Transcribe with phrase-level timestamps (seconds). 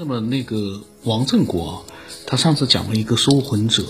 [0.00, 1.84] 那么那个王振国，
[2.24, 3.82] 他上次讲了一个收魂者，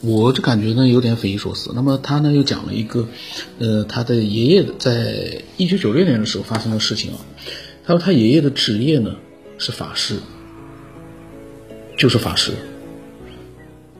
[0.00, 1.72] 我就感觉呢有点匪夷所思。
[1.74, 3.08] 那么他呢又讲了一个，
[3.58, 7.18] 呃，他的爷爷在一九九六年的时候发生的事情啊。
[7.84, 9.16] 他说他爷爷的职业呢
[9.58, 10.20] 是法师，
[11.96, 12.52] 就是法师。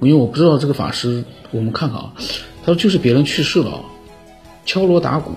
[0.01, 2.15] 因为我不知道这个法师，我们看看啊。
[2.61, 3.85] 他说就是别人去世了，
[4.65, 5.33] 敲锣打鼓，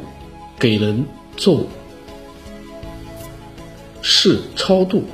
[0.59, 1.05] 给人
[1.37, 1.65] 奏
[4.03, 5.05] 事超度。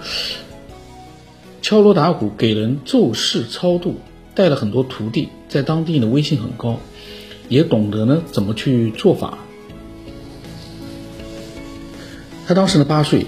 [1.68, 3.96] 敲锣打鼓给人奏事超度，
[4.34, 6.80] 带了很多徒弟，在当地呢威信很高，
[7.50, 9.38] 也懂得呢怎么去做法。
[12.48, 13.26] 他当时呢八岁，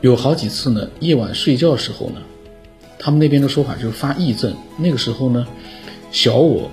[0.00, 2.22] 有好几次呢夜晚睡觉的时候呢，
[2.98, 4.56] 他们那边的说法就是发癔症。
[4.78, 5.46] 那个时候呢，
[6.10, 6.70] 小我。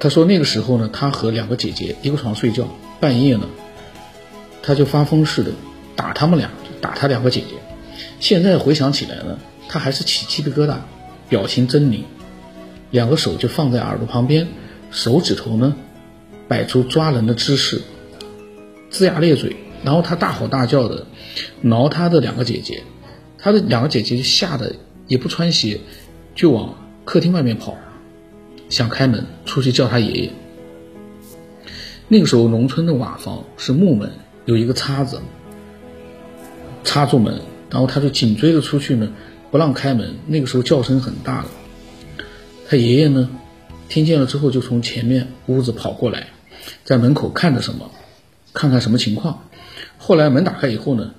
[0.00, 2.68] 他说那个时候呢，他和两个姐姐一个床睡觉，
[3.00, 3.48] 半夜呢，
[4.62, 5.50] 他就发疯似的
[5.96, 7.56] 打他们俩，打他两个姐姐。
[8.20, 10.76] 现在回想起来呢，他还是起鸡皮疙瘩，
[11.28, 12.02] 表情狰狞，
[12.92, 14.46] 两个手就放在耳朵旁边，
[14.92, 15.74] 手指头呢
[16.46, 17.82] 摆出抓人的姿势，
[18.92, 21.06] 龇牙咧嘴，然后他大吼大叫的
[21.60, 22.84] 挠他的两个姐姐，
[23.36, 24.72] 他的两个姐姐吓得
[25.08, 25.80] 也不穿鞋，
[26.36, 26.72] 就往
[27.04, 27.76] 客厅外面跑。
[28.68, 30.30] 想开门出去叫他爷爷。
[32.08, 34.10] 那个时候，农村的瓦房是木门，
[34.46, 35.20] 有一个叉子
[36.84, 39.12] 插住门，然后他就紧追着出去呢，
[39.50, 40.14] 不让开门。
[40.26, 41.48] 那个时候叫声很大了，
[42.66, 43.28] 他爷爷呢，
[43.90, 46.28] 听见了之后就从前面屋子跑过来，
[46.84, 47.90] 在门口看着什么，
[48.54, 49.44] 看看什么情况。
[49.98, 51.14] 后来门打开以后呢，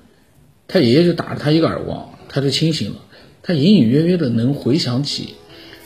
[0.68, 2.98] 他爷爷就打了他一个耳光，他就清醒了。
[3.44, 5.36] 他隐隐约约的能回想起。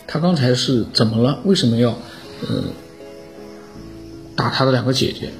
[0.08, 1.40] 他刚才是怎么了？
[1.44, 1.90] 为什么要，
[2.48, 2.64] 呃，
[4.36, 5.32] 打他的两个姐姐？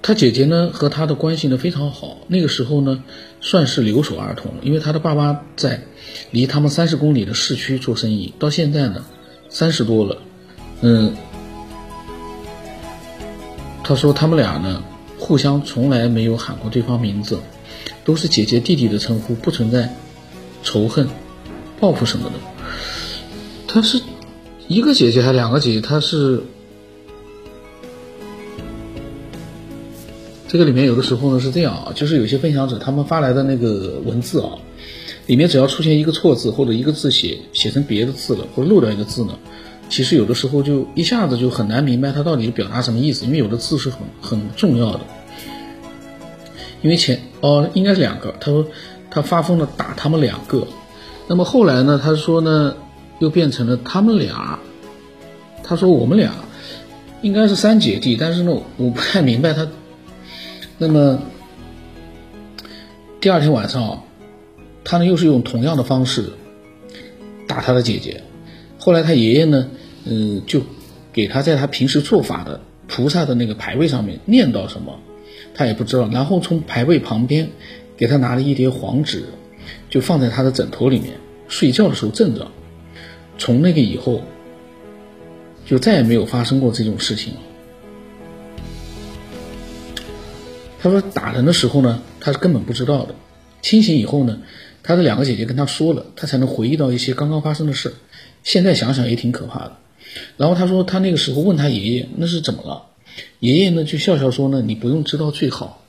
[0.00, 3.02] 他姐姐呢和他的关系呢非常好，那个时候呢
[3.40, 5.82] 算是留守儿童，因为他的爸爸在
[6.30, 9.04] 离他们三十公里的市区做生意，到现在呢
[9.48, 10.18] 三十多了，
[10.80, 11.12] 嗯，
[13.82, 14.80] 他说他们俩呢
[15.18, 17.40] 互相从来没有喊过对方名字。
[18.04, 19.92] 都是姐姐弟弟的称呼，不存在
[20.62, 21.08] 仇恨、
[21.80, 22.34] 报复什么的。
[23.66, 24.00] 他是
[24.68, 25.80] 一个姐姐还是两个姐姐？
[25.80, 26.42] 他是
[30.48, 34.50] 这个里面有的时候呢是这样啊，就是有些分享者他们发来的那个文字啊，
[35.26, 39.36] 里面只要出现一个错字或者一个字写写成别的字了，或者漏掉一个字呢，
[39.90, 45.00] 其实有的时候就一下子就很难明白他到底表达什么意思，因为有的字是很很重要的。
[46.86, 48.64] 因为前哦应该是两个，他说
[49.10, 50.68] 他发疯了打他们两个，
[51.26, 52.76] 那么后来呢，他说呢
[53.18, 54.60] 又变成了他们俩，
[55.64, 56.32] 他说我们俩
[57.22, 59.66] 应该是三姐弟，但是呢我不太明白他，
[60.78, 61.18] 那么
[63.20, 64.04] 第二天晚上，
[64.84, 66.34] 他呢又是用同样的方式
[67.48, 68.22] 打他的姐姐，
[68.78, 69.66] 后来他爷爷呢，
[70.04, 70.60] 嗯就
[71.12, 75.00] 给他在他平时做法的菩萨的那个牌位上面念叨什么。
[75.56, 77.48] 他也不知道，然后从牌位旁边
[77.96, 79.24] 给他拿了一叠黄纸，
[79.88, 81.14] 就放在他的枕头里面，
[81.48, 82.46] 睡觉的时候枕着。
[83.38, 84.20] 从那个以后，
[85.64, 87.40] 就再也没有发生过这种事情了。
[90.78, 93.14] 他说打人的时候呢，他是根本不知道的。
[93.62, 94.38] 清醒以后呢，
[94.82, 97.94] 他的两个姐姐跟他说了，他才能回忆到一些刚刚发生的事。
[98.42, 99.78] 现在想想也挺可怕的。
[100.36, 102.82] 然后他说他那个时候问他爷爷那是怎么了。
[103.40, 105.82] 爷爷呢就笑笑说呢，你不用知道最好，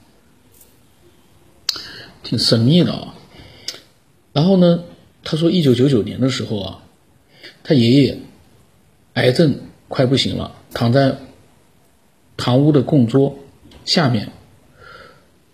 [2.23, 3.15] 挺神秘的啊。
[4.33, 4.83] 然后呢，
[5.23, 6.83] 他说一九九九年的时候啊，
[7.63, 8.19] 他爷爷
[9.13, 11.17] 癌症快不行了，躺在
[12.35, 13.39] 堂屋的供桌
[13.83, 14.31] 下面，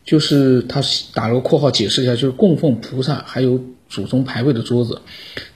[0.04, 0.82] 就是他
[1.14, 5.02] 打了个括号解释一下，就是供奉菩萨还有祖宗牌位的桌子。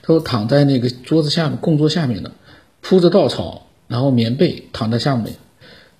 [0.00, 2.32] 他说躺在那个桌子下面供桌下面的，
[2.80, 5.34] 铺着稻草，然后棉被躺在下面。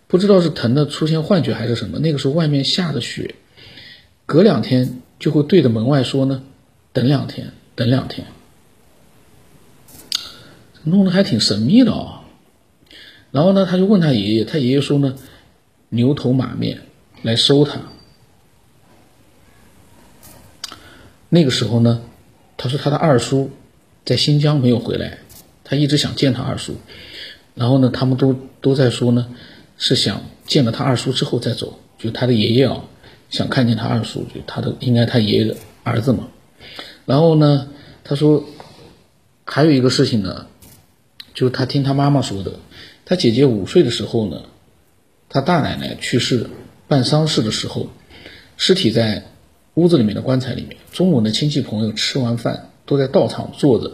[0.08, 3.34] 不知道是疼的出现幻觉还是什么，那个时候外面下着雪，
[4.24, 6.42] 隔两天就会对着门外说呢，
[6.94, 8.26] 等两天，等两天，
[10.82, 12.24] 弄得还挺神秘的啊。
[13.30, 15.14] 然后呢，他就问他爷爷，他爷爷说呢，
[15.90, 16.80] 牛头马面
[17.20, 17.78] 来收他。
[21.28, 22.00] 那个时候呢，
[22.56, 23.50] 他说他的二叔
[24.06, 25.18] 在新疆没有回来，
[25.64, 26.76] 他一直想见他二叔，
[27.54, 29.28] 然后呢，他们都都在说呢。
[29.78, 32.84] 是想见了他二叔之后再走，就他的爷爷啊，
[33.30, 36.28] 想看见他二叔，就他的应该他爷爷的儿子嘛。
[37.06, 37.68] 然后呢，
[38.04, 38.44] 他说
[39.44, 40.46] 还有一个事情呢，
[41.32, 42.52] 就是他听他妈妈说的，
[43.06, 44.42] 他姐姐五岁的时候呢，
[45.28, 46.50] 他大奶奶去世
[46.86, 47.88] 办丧事的时候，
[48.56, 49.24] 尸体在
[49.74, 50.76] 屋子里面的棺材里面。
[50.92, 53.92] 中午呢，亲戚朋友吃完饭都在道场坐着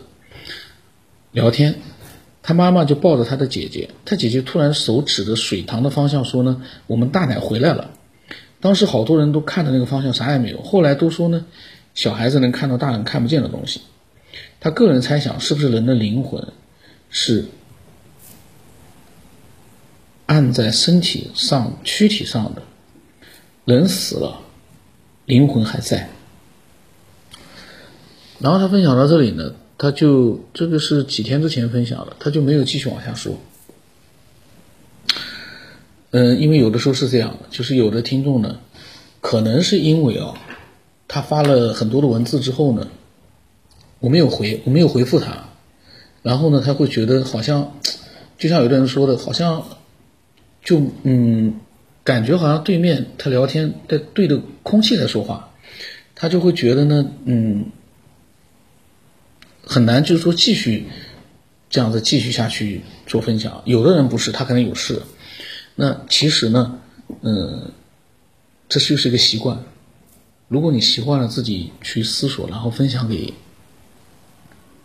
[1.31, 1.75] 聊天，
[2.47, 7.91] 他妈妈就抱着他的姐姐，他姐姐突然手指着水塘的方向说呢：“我们大奶回来了。”
[8.61, 10.61] 当时好多人都看着那个方向，啥也没有。
[10.61, 11.47] 后来都说呢，
[11.95, 13.81] 小孩子能看到大人看不见的东西。
[14.61, 16.49] 他个人猜想，是不是人的灵魂
[17.09, 17.47] 是
[20.27, 22.63] 按在身体上、躯体上的？
[23.65, 24.41] 人死了，
[25.25, 26.11] 灵魂还在。
[28.39, 29.55] 然后他分享到这里呢，
[29.85, 33.39] 他就这个是几天之前分享的，他就没有继续往下说。
[36.11, 38.61] 嗯，因为有的时候是这样，就是有的听众呢，
[39.21, 40.41] 可能是因为啊，
[41.07, 42.89] 他发了很多的文字之后呢。
[44.01, 45.49] 我没有回，我没有回复他，
[46.23, 47.73] 然后呢，他会觉得好像，
[48.39, 49.67] 就像有的人说的，好像
[50.63, 51.61] 就嗯，
[52.05, 55.51] 感觉好像对面他聊天在对着空气在说话，
[56.15, 57.67] 他就会觉得呢，嗯，
[59.67, 60.87] 很难就是说继续
[61.71, 63.63] 这样子继续下去做分享。
[63.65, 65.03] 有的人不是，他可能有事，
[65.75, 66.79] 那其实呢，
[67.23, 67.73] 嗯，
[68.69, 69.65] 这就是一个习惯。
[70.49, 73.35] 如果你习惯了自己去思索，然后分享给。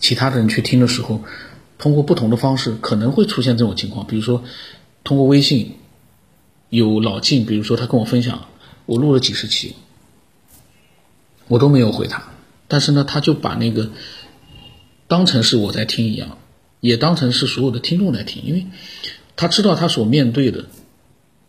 [0.01, 1.25] 其他的人去听的时候，
[1.77, 4.07] 通过不同的方式可能会出现这种情况。
[4.07, 4.45] 比如说，
[5.03, 5.75] 通过微信
[6.69, 8.47] 有老晋，比如说他跟我分享，
[8.85, 9.75] 我录了几十期，
[11.49, 12.29] 我都没有回他，
[12.69, 13.91] 但是呢，他就把那个
[15.09, 16.37] 当成是我在听一样，
[16.79, 18.65] 也当成是所有的听众在听，因为
[19.35, 20.67] 他知道他所面对的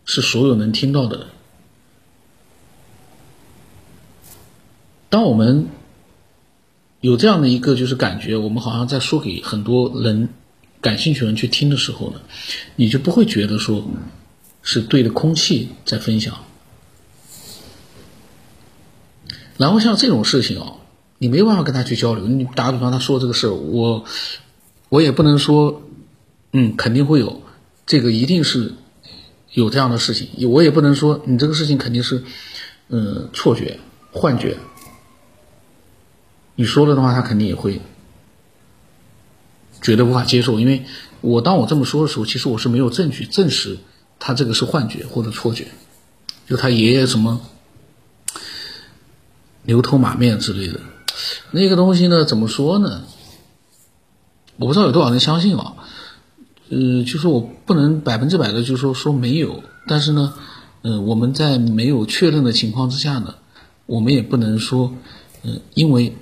[0.05, 1.29] 是所有能听到的。
[5.09, 5.69] 当我们。
[7.03, 10.29] 有这样的一个就是感觉，我们好像在说给很多人
[10.83, 12.21] 感兴趣的人去听的时候呢，
[12.77, 13.83] 你就不会觉得说
[14.63, 16.45] 是对着空气在分享。
[19.57, 20.80] 然后像这种事情哦，
[21.23, 22.27] 你没办法跟他去交流。
[22.27, 24.07] 你打个比方，他说这个事儿，我
[24.89, 25.83] 我也不能说，
[26.53, 27.43] 嗯，肯定会有，
[27.85, 28.73] 这个一定是
[29.53, 30.49] 有这样的事情。
[30.49, 32.25] 我也不能说你这个事情肯定是，
[32.89, 33.79] 嗯，错觉、
[34.13, 34.57] 幻觉。
[36.55, 37.83] 你说了的话，他肯定也会
[39.83, 40.87] 觉得无法接受，因为
[41.21, 43.77] 我当我这么说的时候，其实我是没有证据证实
[44.19, 45.67] 他这个是幻觉或者错觉，
[46.49, 47.43] 就他爷爷什么
[49.65, 50.81] 牛头马面之类的，
[51.51, 53.03] 那个东西呢，怎么说呢？
[54.57, 55.75] 我不知道有多少人相信啊，
[56.69, 60.35] 呃，就是我不能百分之百的就说说没有，但是呢，
[60.83, 63.35] 嗯，我们在没有确认的情况之下呢，
[63.87, 64.93] 我们也不能说，
[65.43, 66.17] 嗯，因为。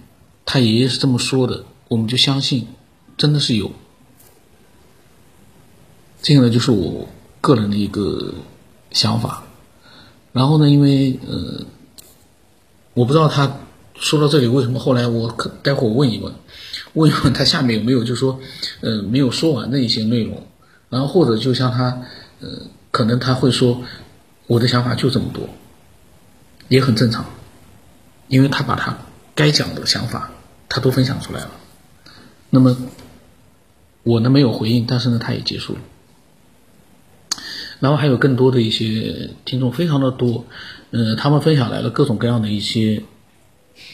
[0.50, 2.68] 他爷爷是这么说的，我们就相信，
[3.18, 3.70] 真的是有。
[6.22, 7.06] 这个呢，就是我
[7.42, 8.32] 个人的一个
[8.90, 9.42] 想法。
[10.32, 11.66] 然后呢，因为呃，
[12.94, 13.58] 我不知道他
[14.00, 16.32] 说到这里为什么后来我可待会儿问一问，
[16.94, 18.40] 问一问他下面有没有就说
[18.80, 20.46] 呃没有说完的一些内容，
[20.88, 22.02] 然后或者就像他
[22.40, 22.48] 呃
[22.90, 23.82] 可能他会说
[24.46, 25.48] 我的想法就这么多，
[26.68, 27.24] 也很正常，
[28.28, 28.98] 因为他把他
[29.34, 30.30] 该讲的想法。
[30.70, 31.50] 他都分享出来了，
[32.50, 32.76] 那么
[34.02, 35.78] 我呢没有回应，但是呢他也结束了。
[37.80, 40.44] 然后还有更多的一些听众，非常的多，
[40.90, 43.02] 呃，他们分享来了各种各样的一些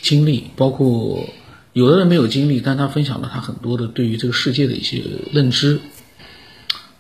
[0.03, 1.29] 经历，包括
[1.73, 5.81] 有的人没有经历，但他分享了他很多的对于这个世界的一些认知。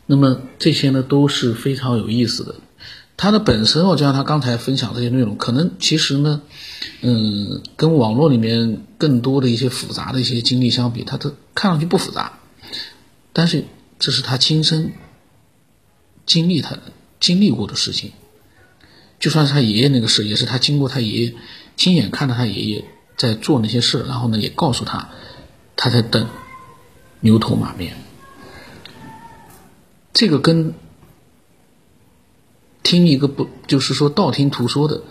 [0.06, 2.54] 那么这些呢都是非常有意思的。
[3.16, 6.42] 他的本身，我就像他刚才分享这些内容，可能其实呢。
[7.00, 12.38] 嗯，跟网络里面更多的一些复杂的一些经历相比，他的看上去不复杂，
[13.32, 13.64] 但是
[13.98, 14.92] 这是他亲身
[16.24, 16.78] 经历他
[17.20, 18.12] 经历过的事情。
[19.20, 21.34] 就算是他爷爷那个事，也是他经过他爷爷
[21.76, 22.84] 亲眼看到他爷爷
[23.16, 25.10] 在做那些事，然后呢也告诉他
[25.76, 26.28] 他在等
[27.20, 27.96] 牛头马面。
[30.12, 30.74] 这个跟
[32.82, 35.02] 听一个不就是说道听途说的。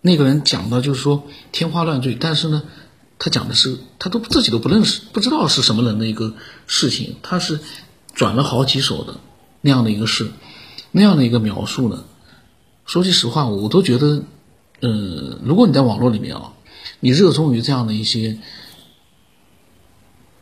[0.00, 2.62] 那个人讲的就是说天花乱坠，但是呢，
[3.18, 6.34] 他讲的是他都自己都不认识，不知道是什么人的一个
[6.68, 7.58] 事情，他是
[8.14, 9.18] 转了好几手的
[9.62, 10.30] 那样的一个事，
[10.92, 12.04] 那样的一个描述呢。
[12.84, 14.22] 说句实话，我都觉得，
[14.80, 16.52] 呃，如果你在网络里面啊，
[17.00, 18.38] 你热衷于这样的一些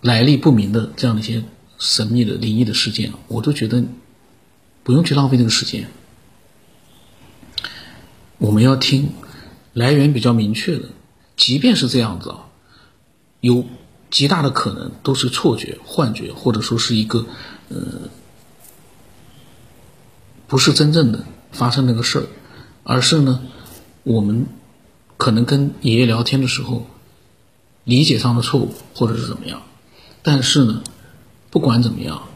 [0.01, 1.45] 来历不明的这样的一些
[1.79, 3.85] 神秘的灵异的事件，我都觉得
[4.83, 5.89] 不用去浪费这个时间。
[8.39, 9.13] 我们要听。
[9.77, 10.91] 来源比较明确的，
[11.37, 12.47] 即便是这样子啊，
[13.41, 13.67] 有
[14.09, 17.27] 极大的可能都是错觉、幻觉，或者说是一个
[17.71, 18.09] 呃，
[20.47, 22.27] 不是真正的发生那个事儿，
[22.85, 23.43] 而是呢，
[24.05, 24.47] 我们
[25.17, 26.87] 可能跟爷爷聊天的时候
[27.83, 29.63] 理解上的错误，或者是怎么样。
[30.23, 30.85] 但是呢，
[31.51, 32.29] 不管怎么样，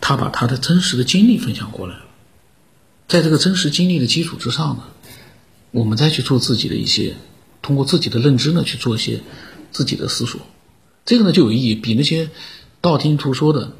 [0.00, 2.02] 他把他的真实的经历分享过来了，
[3.08, 4.84] 在这个真实经历的基础之上呢，
[5.72, 7.16] 我们再去做自己的一些，
[7.60, 9.20] 通过自己的认知呢去做一些。
[9.74, 10.38] 自己的思索，
[11.06, 12.28] 这个呢就有意义，比那些
[12.82, 13.72] 道听途说的，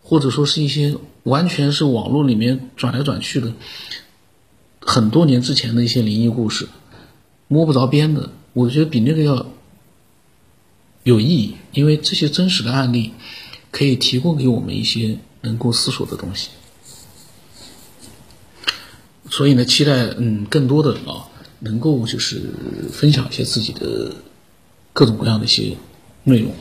[0.00, 3.52] 或者说是一些完全是网络里面转来转去的，
[4.84, 6.68] 很多年之前的一些灵异故事，
[7.48, 9.46] 摸不着边的，我觉得比那个要
[11.02, 13.12] 有意义，因为这些真实的案例
[13.70, 16.50] 可以提供给我们一些能够思索的东西。
[19.30, 21.28] 所以呢，期待嗯更多的啊，
[21.60, 22.42] 能够就是
[22.92, 24.14] 分享一些自己的。
[24.96, 25.76] 各种各样的一些
[26.22, 26.54] 内容。